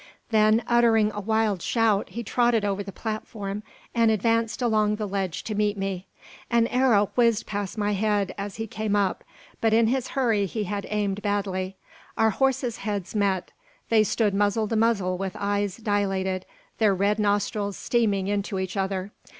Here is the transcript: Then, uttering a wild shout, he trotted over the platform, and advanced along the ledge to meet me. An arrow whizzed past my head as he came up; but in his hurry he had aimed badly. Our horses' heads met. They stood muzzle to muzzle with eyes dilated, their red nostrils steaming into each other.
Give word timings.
Then, 0.31 0.63
uttering 0.65 1.11
a 1.13 1.19
wild 1.19 1.61
shout, 1.61 2.09
he 2.09 2.23
trotted 2.23 2.65
over 2.65 2.81
the 2.81 2.91
platform, 2.91 3.61
and 3.93 4.09
advanced 4.09 4.59
along 4.59 4.95
the 4.95 5.05
ledge 5.07 5.43
to 5.43 5.53
meet 5.53 5.77
me. 5.77 6.07
An 6.49 6.65
arrow 6.65 7.11
whizzed 7.15 7.45
past 7.45 7.77
my 7.77 7.91
head 7.93 8.33
as 8.35 8.55
he 8.55 8.65
came 8.65 8.95
up; 8.95 9.23
but 9.59 9.73
in 9.73 9.85
his 9.85 10.07
hurry 10.17 10.47
he 10.47 10.63
had 10.63 10.87
aimed 10.89 11.21
badly. 11.21 11.75
Our 12.17 12.31
horses' 12.31 12.77
heads 12.77 13.13
met. 13.13 13.51
They 13.89 14.03
stood 14.03 14.33
muzzle 14.33 14.67
to 14.69 14.75
muzzle 14.75 15.19
with 15.19 15.37
eyes 15.39 15.77
dilated, 15.77 16.47
their 16.79 16.95
red 16.95 17.19
nostrils 17.19 17.77
steaming 17.77 18.27
into 18.27 18.57
each 18.57 18.75
other. 18.75 19.11